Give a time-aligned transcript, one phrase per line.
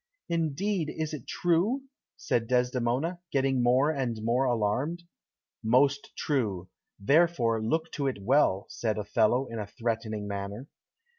[0.29, 0.89] "Indeed!
[0.89, 1.83] Is it true?"
[2.17, 5.03] said Desdemona, getting more and more alarmed.
[5.63, 6.69] "Most true.
[6.99, 10.65] Therefore look to it well," said Othello in a threatening manner.